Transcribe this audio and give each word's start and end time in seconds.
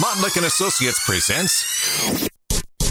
Montlick 0.00 0.36
and 0.36 0.44
Associates 0.44 1.02
presents 1.06 2.28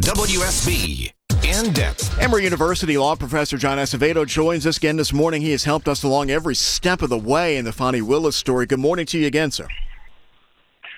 WSB 0.01 1.13
in 1.43 1.71
depth. 1.71 2.19
Emory 2.19 2.45
University 2.45 2.97
law 2.97 3.15
professor 3.15 3.57
John 3.57 3.77
Acevedo 3.77 4.25
joins 4.25 4.65
us 4.65 4.77
again 4.77 4.97
this 4.97 5.13
morning. 5.13 5.43
He 5.43 5.51
has 5.51 5.65
helped 5.65 5.87
us 5.87 6.01
along 6.01 6.31
every 6.31 6.55
step 6.55 7.03
of 7.03 7.11
the 7.11 7.17
way 7.17 7.57
in 7.57 7.65
the 7.65 7.71
Fani 7.71 8.01
Willis 8.01 8.35
story. 8.35 8.65
Good 8.65 8.79
morning 8.79 9.05
to 9.05 9.19
you 9.19 9.27
again, 9.27 9.51
sir. 9.51 9.67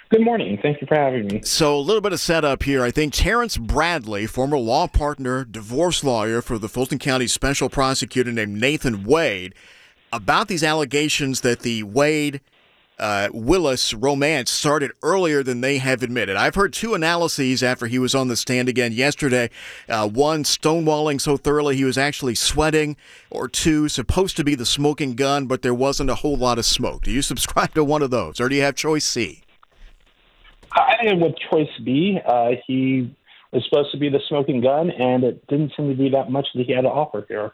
Good 0.09 0.21
morning. 0.21 0.57
Thank 0.61 0.79
you 0.79 0.87
for 0.87 0.95
having 0.95 1.27
me. 1.27 1.41
So, 1.43 1.75
a 1.75 1.81
little 1.81 1.99
bit 1.99 2.13
of 2.13 2.21
setup 2.21 2.63
here. 2.63 2.83
I 2.83 2.91
think 2.91 3.11
Terrence 3.11 3.57
Bradley, 3.57 4.27
former 4.27 4.57
law 4.57 4.87
partner, 4.87 5.43
divorce 5.43 6.05
lawyer 6.05 6.41
for 6.41 6.57
the 6.57 6.69
Fulton 6.69 6.99
County 6.99 7.27
special 7.27 7.67
prosecutor 7.67 8.31
named 8.31 8.61
Nathan 8.61 9.03
Wade, 9.03 9.53
about 10.13 10.47
these 10.47 10.63
allegations 10.63 11.41
that 11.41 11.59
the 11.59 11.83
Wade 11.83 12.39
uh, 12.99 13.29
Willis 13.31 13.93
romance 13.93 14.49
started 14.49 14.91
earlier 15.03 15.43
than 15.43 15.61
they 15.61 15.77
have 15.77 16.01
admitted. 16.01 16.35
I've 16.35 16.55
heard 16.55 16.73
two 16.73 16.93
analyses 16.93 17.61
after 17.61 17.87
he 17.87 17.99
was 17.99 18.15
on 18.15 18.27
the 18.27 18.35
stand 18.35 18.69
again 18.69 18.91
yesterday. 18.91 19.49
Uh, 19.87 20.07
one, 20.07 20.43
stonewalling 20.43 21.21
so 21.21 21.37
thoroughly 21.37 21.75
he 21.75 21.83
was 21.83 21.97
actually 21.97 22.35
sweating, 22.35 22.97
or 23.29 23.47
two, 23.47 23.87
supposed 23.89 24.35
to 24.37 24.43
be 24.43 24.55
the 24.55 24.65
smoking 24.65 25.15
gun, 25.15 25.45
but 25.45 25.61
there 25.61 25.73
wasn't 25.73 26.09
a 26.09 26.15
whole 26.15 26.37
lot 26.37 26.57
of 26.57 26.65
smoke. 26.65 27.03
Do 27.03 27.11
you 27.11 27.21
subscribe 27.27 27.73
to 27.75 27.83
one 27.83 28.01
of 28.01 28.09
those, 28.09 28.39
or 28.39 28.49
do 28.49 28.55
you 28.55 28.61
have 28.63 28.75
choice 28.75 29.05
C? 29.05 29.41
I 30.71 30.95
am 31.05 31.21
with 31.21 31.35
choice 31.51 31.69
B. 31.83 32.19
Uh, 32.25 32.51
he 32.65 33.15
was 33.51 33.63
supposed 33.69 33.91
to 33.91 33.97
be 33.97 34.09
the 34.09 34.19
smoking 34.27 34.61
gun, 34.61 34.91
and 34.91 35.23
it 35.23 35.45
didn't 35.47 35.73
seem 35.77 35.89
to 35.89 35.95
be 35.95 36.09
that 36.09 36.29
much 36.29 36.47
that 36.53 36.65
he 36.65 36.73
had 36.73 36.81
to 36.81 36.89
offer 36.89 37.25
here. 37.27 37.51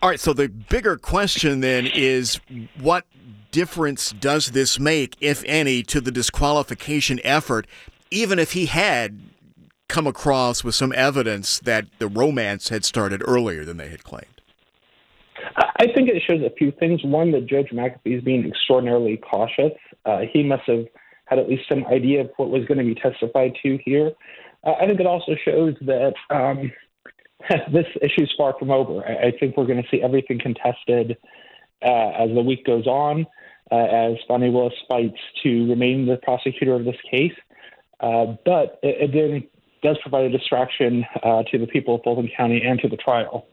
All 0.00 0.08
right, 0.08 0.18
so 0.18 0.32
the 0.32 0.48
bigger 0.48 0.96
question 0.96 1.60
then 1.60 1.86
is 1.86 2.40
what 2.80 3.04
difference 3.52 4.10
does 4.10 4.50
this 4.50 4.80
make, 4.80 5.16
if 5.20 5.44
any, 5.46 5.84
to 5.84 6.00
the 6.00 6.10
disqualification 6.10 7.20
effort, 7.22 7.66
even 8.10 8.38
if 8.40 8.52
he 8.52 8.66
had 8.66 9.20
come 9.88 10.06
across 10.06 10.64
with 10.64 10.74
some 10.74 10.92
evidence 10.96 11.60
that 11.60 11.86
the 11.98 12.08
romance 12.08 12.70
had 12.70 12.84
started 12.84 13.22
earlier 13.24 13.64
than 13.64 13.76
they 13.76 13.88
had 13.88 14.02
claimed? 14.02 14.26
I 15.56 15.86
think 15.94 16.08
it 16.08 16.22
shows 16.28 16.42
a 16.42 16.54
few 16.56 16.72
things. 16.72 17.04
One, 17.04 17.32
that 17.32 17.46
Judge 17.46 17.68
McAfee 17.72 18.18
is 18.18 18.24
being 18.24 18.46
extraordinarily 18.46 19.18
cautious. 19.18 19.72
Uh, 20.04 20.20
he 20.32 20.42
must 20.42 20.62
have 20.66 20.86
had 21.26 21.38
at 21.38 21.48
least 21.48 21.64
some 21.68 21.84
idea 21.86 22.22
of 22.22 22.30
what 22.36 22.50
was 22.50 22.64
going 22.66 22.78
to 22.78 22.84
be 22.84 22.94
testified 22.94 23.52
to 23.62 23.78
here. 23.84 24.12
Uh, 24.64 24.72
I 24.80 24.86
think 24.86 25.00
it 25.00 25.06
also 25.06 25.32
shows 25.44 25.74
that 25.82 26.14
um, 26.30 26.70
this 27.72 27.86
issue 28.00 28.22
is 28.22 28.30
far 28.36 28.54
from 28.58 28.70
over. 28.70 29.04
I, 29.04 29.28
I 29.28 29.32
think 29.38 29.56
we're 29.56 29.66
going 29.66 29.82
to 29.82 29.88
see 29.90 30.02
everything 30.02 30.38
contested 30.38 31.16
as 31.84 32.34
the 32.34 32.42
week 32.42 32.64
goes 32.64 32.86
on 32.86 33.26
uh, 33.70 33.76
as 33.76 34.16
Fani 34.28 34.50
Willis 34.50 34.74
fights 34.88 35.18
to 35.42 35.68
remain 35.68 36.06
the 36.06 36.16
prosecutor 36.22 36.74
of 36.74 36.84
this 36.84 36.96
case. 37.10 37.32
Uh, 38.00 38.36
but 38.44 38.78
it, 38.82 39.14
it 39.14 39.50
does 39.82 39.96
provide 40.02 40.24
a 40.26 40.30
distraction 40.30 41.04
uh, 41.22 41.42
to 41.50 41.58
the 41.58 41.66
people 41.66 41.96
of 41.96 42.02
Fulton 42.02 42.28
County 42.36 42.62
and 42.62 42.78
to 42.80 42.88
the 42.88 42.96
trial. 42.96 43.46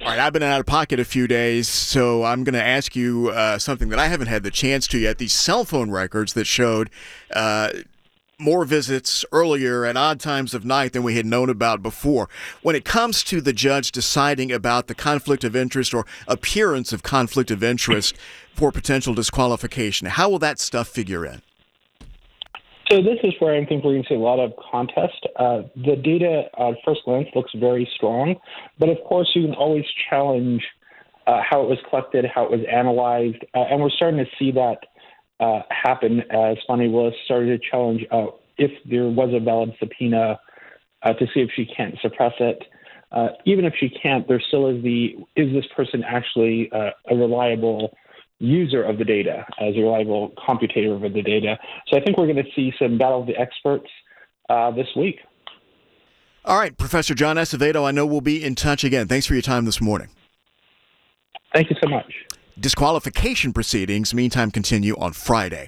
All 0.00 0.08
right, 0.08 0.18
I've 0.18 0.32
been 0.32 0.42
out 0.42 0.58
of 0.58 0.66
pocket 0.66 0.98
a 0.98 1.04
few 1.04 1.28
days, 1.28 1.68
so 1.68 2.24
I'm 2.24 2.44
going 2.44 2.54
to 2.54 2.62
ask 2.62 2.96
you 2.96 3.28
uh, 3.28 3.58
something 3.58 3.90
that 3.90 3.98
I 3.98 4.08
haven't 4.08 4.28
had 4.28 4.42
the 4.42 4.50
chance 4.50 4.86
to 4.88 4.98
yet. 4.98 5.18
These 5.18 5.34
cell 5.34 5.64
phone 5.64 5.90
records 5.90 6.32
that 6.32 6.46
showed 6.46 6.88
uh, 7.30 7.70
more 8.38 8.64
visits 8.64 9.24
earlier 9.32 9.84
at 9.84 9.96
odd 9.96 10.20
times 10.20 10.54
of 10.54 10.64
night 10.64 10.92
than 10.92 11.02
we 11.02 11.16
had 11.16 11.26
known 11.26 11.48
about 11.48 11.82
before. 11.82 12.28
When 12.62 12.74
it 12.76 12.84
comes 12.84 13.22
to 13.24 13.40
the 13.40 13.52
judge 13.52 13.92
deciding 13.92 14.52
about 14.52 14.86
the 14.86 14.94
conflict 14.94 15.44
of 15.44 15.54
interest 15.54 15.94
or 15.94 16.06
appearance 16.26 16.92
of 16.92 17.02
conflict 17.02 17.50
of 17.50 17.62
interest 17.62 18.16
for 18.54 18.72
potential 18.72 19.14
disqualification, 19.14 20.08
how 20.08 20.28
will 20.28 20.40
that 20.40 20.58
stuff 20.58 20.88
figure 20.88 21.24
in? 21.24 21.42
So 22.90 22.98
this 22.98 23.18
is 23.22 23.32
where 23.38 23.54
I 23.54 23.64
think 23.64 23.84
we're 23.84 23.92
going 23.92 24.02
to 24.02 24.08
see 24.08 24.14
a 24.16 24.18
lot 24.18 24.38
of 24.38 24.52
contest. 24.70 25.26
Uh, 25.36 25.62
the 25.76 25.96
data 25.96 26.44
at 26.58 26.74
first 26.84 27.00
glance 27.04 27.28
looks 27.34 27.50
very 27.54 27.88
strong, 27.94 28.36
but 28.78 28.88
of 28.88 28.98
course 29.08 29.30
you 29.34 29.46
can 29.46 29.54
always 29.54 29.84
challenge 30.10 30.62
uh, 31.26 31.40
how 31.48 31.62
it 31.62 31.68
was 31.68 31.78
collected, 31.88 32.26
how 32.26 32.44
it 32.44 32.50
was 32.50 32.60
analyzed, 32.70 33.42
uh, 33.54 33.60
and 33.60 33.80
we're 33.80 33.90
starting 33.90 34.18
to 34.18 34.30
see 34.38 34.50
that 34.50 34.78
uh, 35.42 35.62
happen 35.70 36.22
as 36.30 36.56
Fani 36.66 36.88
Willis 36.88 37.14
started 37.24 37.60
to 37.60 37.70
challenge 37.70 38.02
uh, 38.12 38.26
if 38.58 38.70
there 38.88 39.08
was 39.08 39.30
a 39.34 39.40
valid 39.40 39.74
subpoena 39.80 40.38
uh, 41.02 41.12
to 41.14 41.26
see 41.34 41.40
if 41.40 41.50
she 41.54 41.66
can't 41.66 41.96
suppress 42.00 42.32
it. 42.38 42.62
Uh, 43.10 43.28
even 43.44 43.64
if 43.64 43.74
she 43.78 43.90
can't, 43.90 44.26
there 44.28 44.40
still 44.48 44.68
is 44.68 44.82
the 44.82 45.16
is 45.36 45.52
this 45.52 45.66
person 45.76 46.02
actually 46.06 46.70
uh, 46.72 46.90
a 47.10 47.16
reliable 47.16 47.92
user 48.38 48.82
of 48.82 48.98
the 48.98 49.04
data, 49.04 49.44
as 49.60 49.74
a 49.76 49.80
reliable 49.80 50.32
computator 50.48 51.04
of 51.04 51.12
the 51.12 51.22
data? 51.22 51.58
So 51.88 51.98
I 51.98 52.00
think 52.02 52.16
we're 52.16 52.32
going 52.32 52.36
to 52.36 52.50
see 52.56 52.72
some 52.78 52.96
battle 52.96 53.20
of 53.20 53.26
the 53.26 53.36
experts 53.36 53.88
uh, 54.48 54.70
this 54.70 54.86
week. 54.96 55.16
All 56.44 56.58
right, 56.58 56.76
Professor 56.76 57.14
John 57.14 57.36
Acevedo, 57.36 57.84
I 57.84 57.90
know 57.90 58.06
we'll 58.06 58.20
be 58.20 58.42
in 58.42 58.54
touch 58.54 58.82
again. 58.82 59.08
Thanks 59.08 59.26
for 59.26 59.34
your 59.34 59.42
time 59.42 59.64
this 59.64 59.80
morning. 59.80 60.08
Thank 61.52 61.68
you 61.70 61.76
so 61.82 61.88
much. 61.88 62.12
Disqualification 62.60 63.54
proceedings, 63.54 64.12
meantime, 64.12 64.50
continue 64.50 64.94
on 64.98 65.14
Friday. 65.14 65.60